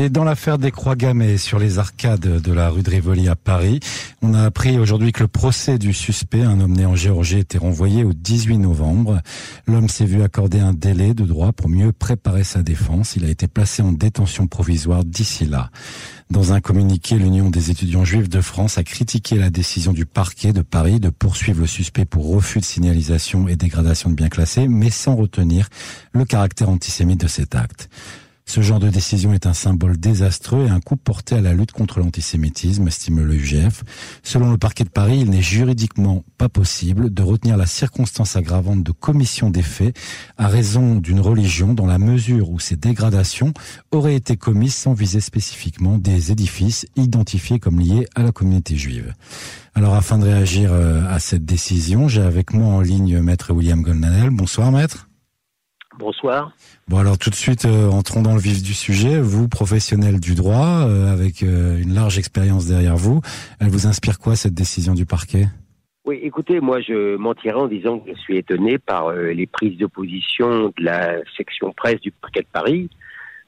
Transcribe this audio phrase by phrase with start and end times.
[0.00, 3.34] Et dans l'affaire des Croix Gammées sur les arcades de la rue de Rivoli à
[3.34, 3.80] Paris,
[4.22, 7.58] on a appris aujourd'hui que le procès du suspect, un homme né en Géorgie, était
[7.58, 9.20] renvoyé au 18 novembre.
[9.66, 13.16] L'homme s'est vu accorder un délai de droit pour mieux préparer sa défense.
[13.16, 15.70] Il a été placé en détention provisoire d'ici là.
[16.30, 20.52] Dans un communiqué, l'Union des étudiants juifs de France a critiqué la décision du parquet
[20.52, 24.68] de Paris de poursuivre le suspect pour refus de signalisation et dégradation de biens classés,
[24.68, 25.68] mais sans retenir
[26.12, 27.90] le caractère antisémite de cet acte.
[28.48, 31.72] Ce genre de décision est un symbole désastreux et un coup porté à la lutte
[31.72, 33.84] contre l'antisémitisme, estime le UGF.
[34.22, 38.82] Selon le parquet de Paris, il n'est juridiquement pas possible de retenir la circonstance aggravante
[38.82, 39.94] de commission des faits
[40.38, 43.52] à raison d'une religion dans la mesure où ces dégradations
[43.90, 49.12] auraient été commises sans viser spécifiquement des édifices identifiés comme liés à la communauté juive.
[49.74, 53.82] Alors afin de réagir euh, à cette décision, j'ai avec moi en ligne maître William
[53.82, 54.30] Golnadel.
[54.30, 55.07] Bonsoir maître.
[55.98, 56.52] Bonsoir.
[56.86, 59.18] Bon alors tout de suite euh, entrons dans le vif du sujet.
[59.20, 63.20] Vous, professionnel du droit, euh, avec euh, une large expérience derrière vous,
[63.60, 65.46] elle vous inspire quoi cette décision du parquet?
[66.04, 69.86] Oui, écoutez, moi je mentirais en disant que je suis étonné par les prises de
[69.86, 72.88] position de la section presse du parquet de Paris,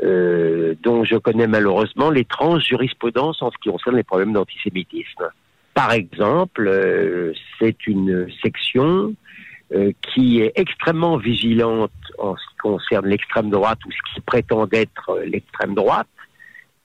[0.00, 5.30] dont je connais malheureusement l'étrange jurisprudence en ce qui concerne les problèmes d'antisémitisme.
[5.72, 6.70] Par exemple,
[7.58, 9.14] c'est une section
[9.74, 14.68] euh, qui est extrêmement vigilante en ce qui concerne l'extrême droite ou ce qui prétend
[14.70, 16.06] être euh, l'extrême droite.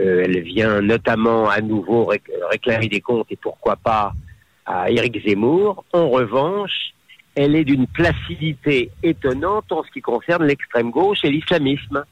[0.00, 2.10] Euh, elle vient notamment à nouveau
[2.50, 4.14] réclamer des comptes et pourquoi pas
[4.66, 5.84] à Éric Zemmour.
[5.92, 6.92] En revanche,
[7.36, 12.04] elle est d'une placidité étonnante en ce qui concerne l'extrême gauche et l'islamisme.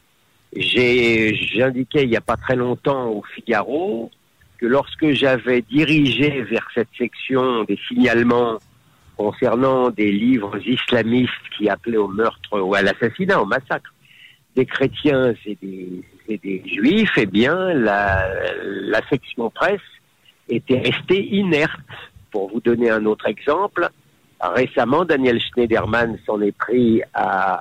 [0.54, 4.10] J'indiquais il n'y a pas très longtemps au Figaro
[4.58, 8.58] que lorsque j'avais dirigé vers cette section des signalements
[9.20, 13.92] concernant des livres islamistes qui appelaient au meurtre ou à l'assassinat, au massacre
[14.56, 15.58] des chrétiens et
[16.38, 19.90] des, juifs, eh bien, la, section presse
[20.48, 21.92] était restée inerte.
[22.30, 23.90] Pour vous donner un autre exemple,
[24.40, 27.60] récemment, Daniel Schneiderman s'en est pris à,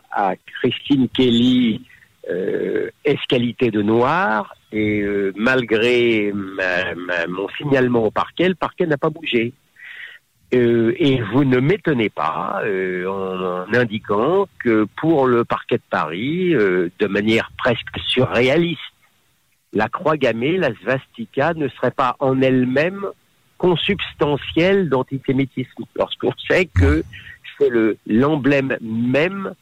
[0.62, 1.82] Christine Kelly,
[2.30, 6.32] euh, escalité de noir, et euh, malgré
[7.28, 9.52] mon signalement au parquet, le parquet n'a pas bougé.
[10.54, 16.56] Euh, et vous ne m'étonnez pas euh, en, indiquant que pour le parquet de Paris,
[16.56, 18.82] euh, de manière presque surréaliste,
[19.74, 23.06] la croix gammée, la svastika, ne serait pas en elle-même
[23.60, 27.04] consubstantielle d'antisémitisme, lorsqu'on sait que
[27.58, 29.54] c'est le l'emblème même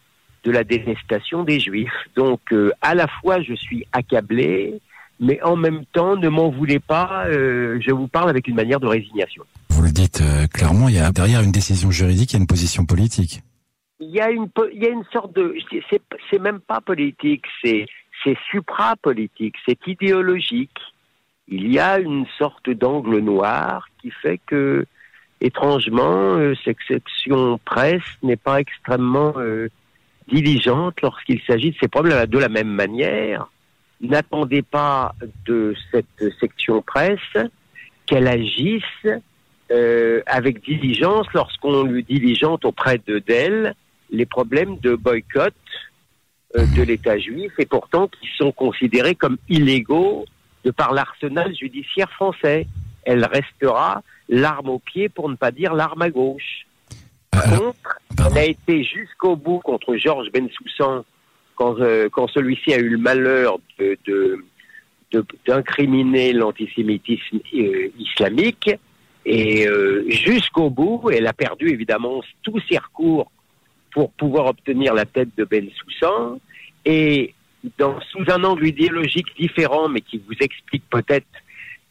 [0.46, 1.92] de la détestation des juifs.
[2.16, 2.40] Donc
[2.81, 4.80] à la fois je suis accablé,
[5.19, 8.88] mais en même temps ne m'en voulez pas, je vous parle avec une manière de
[8.88, 9.44] résignation
[9.78, 12.42] vous le dites euh, clairement, il y a derrière une décision juridique, il y a
[12.42, 13.42] une position politique.
[14.00, 15.56] Il y a une, il y a une sorte de,
[16.32, 17.86] c'est même pas politique, c'est
[18.24, 20.80] c'est supra-politique, c'est idéologique.
[21.48, 24.88] Il y a une sorte d'angle noir qui fait que,
[25.42, 29.70] étrangement, euh, cette section presse n'est pas extrêmement euh,
[30.28, 32.26] diligente lorsqu'il s'agit de ces problèmes.
[32.26, 33.48] De la même manière,
[34.02, 35.14] n'attendez pas
[35.46, 37.38] de cette section presse
[38.08, 39.06] qu'elle agisse
[39.70, 43.76] euh, avec diligence lorsqu'on lui diligente auprès de d'elle
[44.10, 45.54] les problèmes de boycott
[46.56, 50.26] euh, de l'État juif et pourtant qui sont considérés comme illégaux
[50.64, 52.66] de par l'arsenal judiciaire français.
[53.04, 56.66] Elle restera l'arme au pied pour ne pas dire l'arme à gauche.
[57.32, 61.04] Par contre, elle a été jusqu'au bout contre Georges Bensoussan
[61.56, 64.40] quand, euh, quand celui-ci a eu le malheur de,
[65.46, 67.40] d'incriminer l'antisémitisme
[68.00, 68.72] islamique
[69.30, 73.30] et euh, jusqu'au bout, elle a perdu évidemment tous ses recours
[73.92, 76.40] pour pouvoir obtenir la tête de Ben Soussan.
[76.86, 77.34] Et
[77.78, 81.28] dans, sous un angle idéologique différent, mais qui vous explique peut-être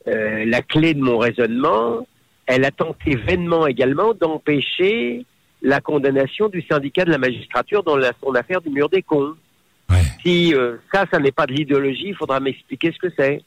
[0.09, 2.09] euh, la clé de mon raisonnement,
[2.47, 5.27] elle a tenté vainement également d'empêcher
[5.61, 9.35] la condamnation du syndicat de la magistrature dans la, son affaire du mur des cons.
[10.25, 13.43] Si euh, ça, ça n'est pas de l'idéologie, il faudra m'expliquer ce que c'est.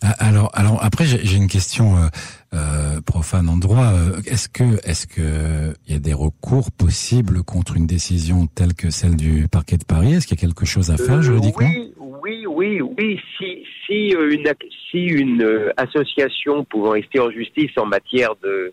[0.00, 2.06] Ah, alors, alors après, j'ai une question euh,
[2.54, 3.92] euh, profane en droit.
[3.92, 8.74] Euh, est-ce que, est-ce que il y a des recours possibles contre une décision telle
[8.74, 10.14] que celle du parquet de Paris?
[10.14, 11.68] Est-ce qu'il y a quelque chose à faire juridiquement?
[11.68, 11.92] Oui,
[12.22, 13.20] oui, oui, oui.
[13.38, 14.46] Si, si une,
[14.90, 18.72] si une association pouvant rester en justice en matière de,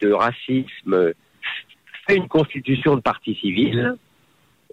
[0.00, 1.12] de racisme
[2.08, 3.94] fait une constitution de partie civile,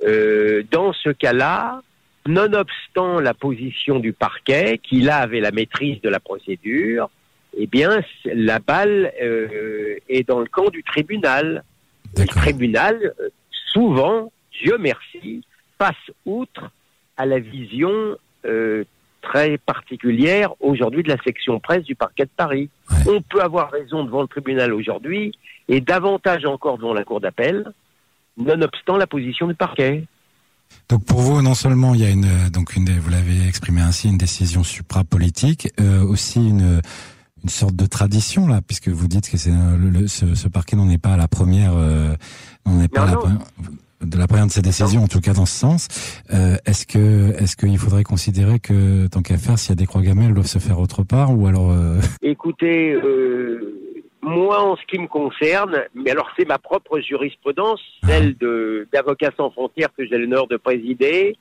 [0.01, 1.83] dans ce cas-là,
[2.27, 7.09] nonobstant la position du parquet, qui là avait la maîtrise de la procédure,
[7.57, 11.63] eh bien, la balle euh, est dans le camp du tribunal.
[12.17, 13.29] Le tribunal, euh,
[13.73, 14.31] souvent,
[14.61, 15.43] Dieu merci,
[15.77, 15.95] passe
[16.25, 16.69] outre
[17.17, 18.83] à la vision euh,
[19.21, 22.69] très particulière aujourd'hui de la section presse du parquet de Paris.
[23.07, 25.31] On peut avoir raison devant le tribunal aujourd'hui
[25.67, 27.71] et davantage encore devant la cour d'appel,
[28.37, 30.03] nonobstant la position du parquet.
[30.89, 34.07] Donc pour vous, non seulement il y a une donc une vous l'avez exprimé ainsi
[34.07, 36.81] une décision supra-politique, euh, aussi une
[37.43, 39.51] une sorte de tradition là, puisque vous dites que c'est
[40.07, 42.15] ce, ce, parquet n'en est pas à la première, euh,
[42.65, 43.39] n'en est pas la première,
[44.01, 45.87] de la première de ses décisions, en tout cas dans ce sens.
[46.33, 49.85] Euh, est-ce que est-ce qu'il faudrait considérer que tant qu'à faire, s'il y a des
[49.85, 51.99] croix gamelles, elles doivent se faire autre part, ou alors euh...
[52.21, 52.93] Écoutez.
[52.93, 53.84] Euh
[54.25, 59.31] moi, en ce qui me concerne, mais alors c'est ma propre jurisprudence, celle de d'avocats
[59.37, 61.37] sans frontières que j'ai l'honneur de présider.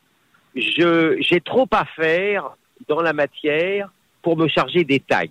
[0.54, 3.90] Je j'ai trop à faire dans la matière
[4.22, 5.25] pour me charger des tags.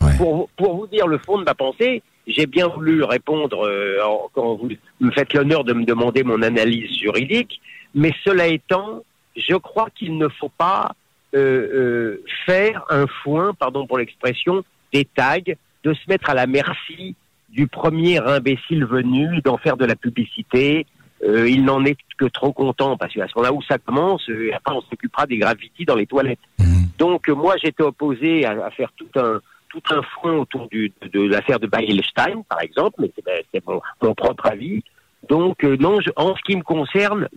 [0.00, 0.16] Ouais.
[0.16, 3.98] Pour, pour vous dire le fond de ma pensée, j'ai bien voulu répondre euh,
[4.32, 4.70] quand vous
[5.00, 7.60] me faites l'honneur de me demander mon analyse juridique,
[7.94, 9.02] mais cela étant,
[9.36, 10.92] je crois qu'il ne faut pas
[11.34, 15.52] euh, euh, faire un foin, pardon pour l'expression, des tags
[15.84, 17.14] de se mettre à la merci
[17.50, 20.86] du premier imbécile venu, d'en faire de la publicité.
[21.22, 24.50] Euh, il n'en est que trop content parce qu'à ce moment-là où ça commence, euh,
[24.54, 26.40] après on s'occupera des graffitis dans les toilettes.
[26.58, 26.84] Mmh.
[26.98, 29.40] Donc euh, moi j'étais opposé à, à, faire tout un
[29.70, 33.10] tout un front autour du, de, de l'affaire de Beilstein par exemple, mais
[33.52, 34.82] c'est mon, mon, propre avis.
[35.28, 37.28] Donc non, je, en ce qui me concerne,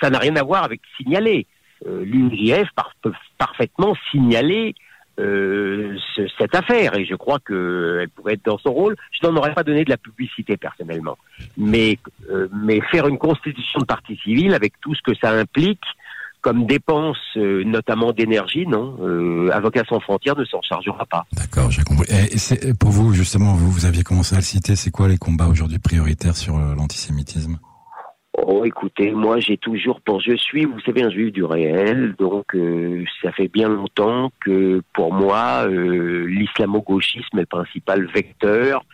[0.00, 1.46] ça n'a rien à voir avec signaler.
[1.86, 4.74] L'UNJF par, peut parfaitement signaler
[5.20, 8.96] euh, ce, cette affaire et je crois qu'elle pourrait être dans son rôle.
[9.12, 11.16] Je n'en aurais pas donné de la publicité personnellement,
[11.56, 11.98] mais
[12.30, 15.84] euh, mais faire une constitution de partie civile avec tout ce que ça implique
[16.40, 18.98] comme dépense, euh, notamment d'énergie, non.
[19.00, 21.24] Euh, Avocats sans frontières ne s'en chargera pas.
[21.32, 22.06] D'accord, j'ai compris.
[22.10, 24.76] Et, pour vous, justement, vous, vous aviez commencé à le citer.
[24.76, 27.58] C'est quoi les combats aujourd'hui prioritaires sur l'antisémitisme?
[28.36, 32.56] Oh, écoutez, moi j'ai toujours pour je suis, vous savez, un juif du réel, donc
[32.56, 38.84] euh, ça fait bien longtemps que pour moi euh, l'islamo-gauchisme est le principal vecteur,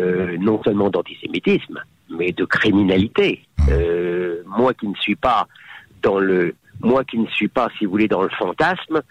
[0.00, 3.44] euh, non seulement d'antisémitisme, mais de criminalité.
[3.68, 5.46] Euh, moi qui ne suis pas
[6.02, 9.02] dans le, moi qui ne suis pas, si vous voulez, dans le fantasme,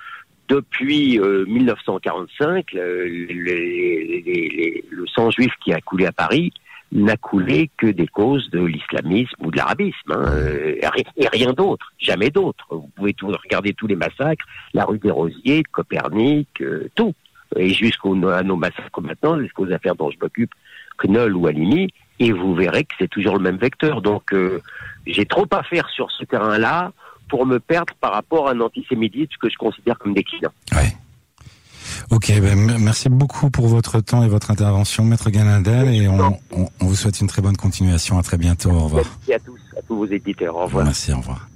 [0.50, 6.52] depuis 1945, le, le, le, le sang juif qui a coulé à Paris
[6.92, 10.32] n'a coulé que des causes de l'islamisme ou de l'arabisme, hein,
[11.18, 12.66] et rien d'autre, jamais d'autre.
[12.72, 17.14] Vous pouvez tout, regarder tous les massacres, la rue des Rosiers, Copernic, euh, tout,
[17.56, 18.10] et jusqu'à
[18.44, 20.52] nos massacres maintenant, jusqu'aux affaires dont je m'occupe,
[21.04, 21.90] Knoll ou Alimi,
[22.20, 24.02] et vous verrez que c'est toujours le même vecteur.
[24.02, 24.62] Donc euh,
[25.06, 26.92] j'ai trop à faire sur ce terrain-là
[27.30, 30.52] pour me perdre par rapport à un antisémitisme que je considère comme déclinant.
[30.74, 30.92] Ouais.
[32.12, 36.68] Ok, ben, merci beaucoup pour votre temps et votre intervention, Maître Ganadel, et on, on,
[36.82, 38.18] on, vous souhaite une très bonne continuation.
[38.18, 38.72] À très bientôt.
[38.72, 39.04] Au revoir.
[39.06, 40.56] Merci à tous, à tous vos éditeurs.
[40.56, 40.86] Au revoir.
[40.86, 41.48] Merci, au revoir.